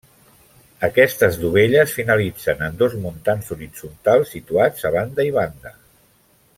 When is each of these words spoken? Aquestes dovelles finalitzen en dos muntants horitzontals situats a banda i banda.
Aquestes 0.87 1.35
dovelles 1.41 1.93
finalitzen 1.99 2.65
en 2.69 2.79
dos 2.81 2.97
muntants 3.05 3.53
horitzontals 3.57 4.35
situats 4.39 4.89
a 4.89 4.93
banda 4.99 5.31
i 5.31 5.35
banda. 5.41 5.77